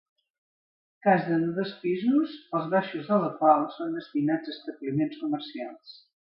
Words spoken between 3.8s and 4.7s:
destinats a